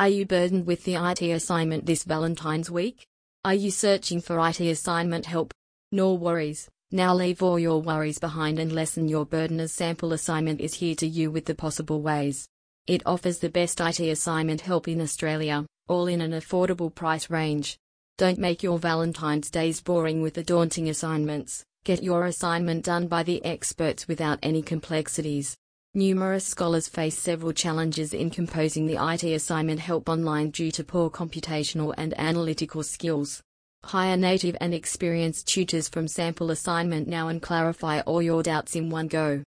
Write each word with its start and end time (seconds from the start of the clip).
Are 0.00 0.08
you 0.08 0.26
burdened 0.26 0.66
with 0.66 0.82
the 0.82 0.96
IT 0.96 1.22
assignment 1.22 1.86
this 1.86 2.02
Valentine's 2.02 2.68
week? 2.68 3.06
Are 3.44 3.54
you 3.54 3.70
searching 3.70 4.20
for 4.20 4.44
IT 4.48 4.58
assignment 4.58 5.24
help? 5.24 5.54
No 5.92 6.14
worries. 6.14 6.68
Now 6.90 7.14
leave 7.14 7.44
all 7.44 7.60
your 7.60 7.80
worries 7.80 8.18
behind 8.18 8.58
and 8.58 8.72
lessen 8.72 9.06
your 9.06 9.24
burden 9.24 9.60
as 9.60 9.70
Sample 9.70 10.12
Assignment 10.12 10.60
is 10.60 10.74
here 10.74 10.96
to 10.96 11.06
you 11.06 11.30
with 11.30 11.44
the 11.44 11.54
possible 11.54 12.02
ways. 12.02 12.48
It 12.88 13.06
offers 13.06 13.38
the 13.38 13.48
best 13.48 13.80
IT 13.80 14.00
assignment 14.00 14.62
help 14.62 14.88
in 14.88 15.00
Australia, 15.00 15.64
all 15.86 16.08
in 16.08 16.20
an 16.20 16.32
affordable 16.32 16.92
price 16.92 17.30
range. 17.30 17.78
Don't 18.18 18.38
make 18.38 18.64
your 18.64 18.80
Valentine's 18.80 19.48
days 19.48 19.80
boring 19.80 20.22
with 20.22 20.34
the 20.34 20.42
daunting 20.42 20.88
assignments. 20.88 21.64
Get 21.84 22.02
your 22.02 22.26
assignment 22.26 22.84
done 22.84 23.06
by 23.06 23.22
the 23.22 23.44
experts 23.44 24.08
without 24.08 24.40
any 24.42 24.60
complexities. 24.60 25.56
Numerous 25.96 26.44
scholars 26.44 26.88
face 26.88 27.16
several 27.16 27.52
challenges 27.52 28.12
in 28.12 28.28
composing 28.28 28.86
the 28.86 28.98
IT 29.00 29.22
assignment 29.22 29.78
help 29.78 30.08
online 30.08 30.50
due 30.50 30.72
to 30.72 30.82
poor 30.82 31.08
computational 31.08 31.94
and 31.96 32.12
analytical 32.18 32.82
skills. 32.82 33.42
Hire 33.84 34.16
native 34.16 34.56
and 34.60 34.74
experienced 34.74 35.46
tutors 35.46 35.88
from 35.88 36.08
sample 36.08 36.50
assignment 36.50 37.06
now 37.06 37.28
and 37.28 37.40
clarify 37.40 38.00
all 38.00 38.20
your 38.20 38.42
doubts 38.42 38.74
in 38.74 38.90
one 38.90 39.06
go. 39.06 39.42